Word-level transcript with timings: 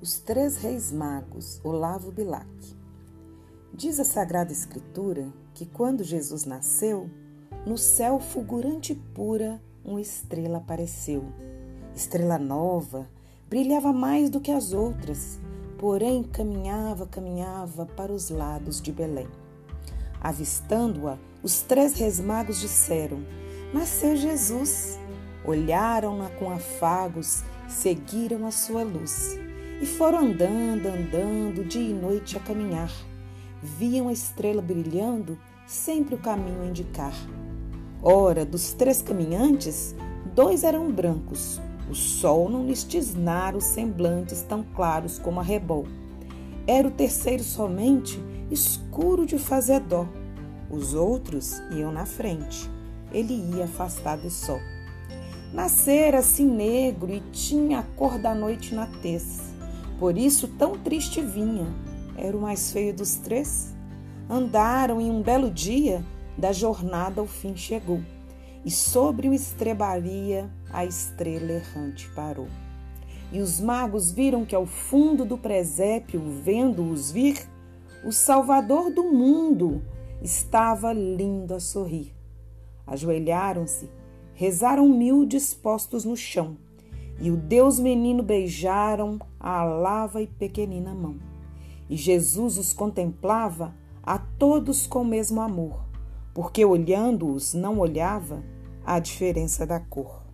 Os 0.00 0.20
Três 0.20 0.58
Reis 0.58 0.92
Magos, 0.92 1.60
Olavo 1.64 2.12
Bilac. 2.12 2.46
Diz 3.74 3.98
a 3.98 4.04
Sagrada 4.04 4.52
Escritura 4.52 5.26
que 5.52 5.66
quando 5.66 6.04
Jesus 6.04 6.44
nasceu, 6.44 7.10
no 7.66 7.76
céu 7.76 8.20
fulgurante 8.20 8.92
e 8.92 8.94
pura, 8.94 9.60
uma 9.84 10.00
estrela 10.00 10.58
apareceu. 10.58 11.24
Estrela 11.96 12.38
nova, 12.38 13.08
brilhava 13.50 13.92
mais 13.92 14.30
do 14.30 14.38
que 14.38 14.52
as 14.52 14.72
outras, 14.72 15.40
porém 15.78 16.22
caminhava, 16.22 17.04
caminhava 17.04 17.84
para 17.84 18.12
os 18.12 18.30
lados 18.30 18.80
de 18.80 18.92
Belém. 18.92 19.26
Avistando-a, 20.20 21.18
os 21.42 21.60
três 21.62 21.94
reis 21.94 22.20
magos 22.20 22.60
disseram: 22.60 23.18
Nasceu 23.74 24.16
Jesus. 24.16 24.96
Olharam-na 25.44 26.30
com 26.30 26.52
afagos, 26.52 27.42
seguiram 27.68 28.46
a 28.46 28.52
sua 28.52 28.84
luz. 28.84 29.47
E 29.80 29.86
foram 29.86 30.18
andando, 30.18 30.86
andando, 30.86 31.64
dia 31.64 31.90
e 31.90 31.92
noite 31.92 32.36
a 32.36 32.40
caminhar. 32.40 32.90
Viam 33.62 34.08
a 34.08 34.12
estrela 34.12 34.60
brilhando, 34.60 35.38
sempre 35.66 36.16
o 36.16 36.18
caminho 36.18 36.62
a 36.62 36.66
indicar. 36.66 37.14
Ora, 38.02 38.44
dos 38.44 38.72
três 38.72 39.00
caminhantes, 39.02 39.94
dois 40.34 40.64
eram 40.64 40.90
brancos. 40.90 41.60
O 41.88 41.94
sol 41.94 42.48
não 42.48 42.66
lhes 42.66 42.82
tisnara 42.82 43.56
os 43.56 43.64
semblantes 43.64 44.42
tão 44.42 44.64
claros 44.74 45.18
como 45.18 45.38
a 45.38 45.44
rebol. 45.44 45.86
Era 46.66 46.88
o 46.88 46.92
terceiro 46.92 47.44
somente, 47.44 48.20
escuro 48.50 49.24
de 49.24 49.38
fazer 49.38 49.80
dó. 49.80 50.08
Os 50.68 50.92
outros 50.92 51.62
iam 51.70 51.92
na 51.92 52.04
frente. 52.04 52.68
Ele 53.12 53.34
ia 53.56 53.64
afastado 53.64 54.22
do 54.22 54.30
sol. 54.30 54.60
Nascera 55.52 56.18
assim 56.18 56.46
negro 56.46 57.10
e 57.12 57.20
tinha 57.32 57.78
a 57.78 57.82
cor 57.82 58.18
da 58.18 58.34
noite 58.34 58.74
na 58.74 58.86
tez. 58.86 59.56
Por 59.98 60.16
isso 60.16 60.46
tão 60.46 60.78
triste 60.78 61.20
vinha. 61.20 61.66
Era 62.16 62.36
o 62.36 62.40
mais 62.40 62.72
feio 62.72 62.94
dos 62.94 63.16
três. 63.16 63.74
Andaram 64.30 65.00
em 65.00 65.10
um 65.10 65.22
belo 65.22 65.50
dia, 65.50 66.04
da 66.36 66.52
jornada 66.52 67.22
o 67.22 67.26
fim 67.26 67.56
chegou. 67.56 68.00
E 68.64 68.70
sobre 68.70 69.28
o 69.28 69.34
estrebaria 69.34 70.48
a 70.70 70.84
estrela 70.84 71.52
errante 71.52 72.08
parou. 72.14 72.48
E 73.32 73.40
os 73.40 73.60
magos 73.60 74.12
viram 74.12 74.44
que 74.44 74.54
ao 74.54 74.66
fundo 74.66 75.24
do 75.24 75.36
presépio, 75.36 76.22
vendo-os 76.42 77.10
vir, 77.10 77.48
o 78.04 78.12
Salvador 78.12 78.90
do 78.90 79.04
mundo 79.04 79.82
estava 80.22 80.92
lindo 80.92 81.54
a 81.54 81.60
sorrir. 81.60 82.14
Ajoelharam-se, 82.86 83.90
rezaram 84.34 84.88
mil 84.88 85.26
dispostos 85.26 86.04
no 86.04 86.16
chão 86.16 86.56
e 87.20 87.30
o 87.30 87.36
Deus 87.36 87.80
menino 87.80 88.22
beijaram 88.22 89.18
a 89.40 89.64
lava 89.64 90.22
e 90.22 90.26
pequenina 90.26 90.94
mão. 90.94 91.16
E 91.88 91.96
Jesus 91.96 92.58
os 92.58 92.72
contemplava 92.72 93.74
a 94.02 94.18
todos 94.18 94.86
com 94.86 95.02
o 95.02 95.04
mesmo 95.04 95.40
amor, 95.40 95.84
porque 96.32 96.64
olhando-os 96.64 97.54
não 97.54 97.78
olhava 97.78 98.42
a 98.84 98.98
diferença 98.98 99.66
da 99.66 99.80
cor. 99.80 100.27